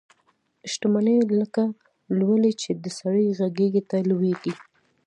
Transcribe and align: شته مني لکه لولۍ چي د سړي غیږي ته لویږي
شته 0.71 0.87
مني 0.93 1.15
لکه 1.39 1.63
لولۍ 2.17 2.53
چي 2.61 2.69
د 2.83 2.85
سړي 2.99 3.25
غیږي 3.55 3.83
ته 3.89 3.97
لویږي 4.09 4.53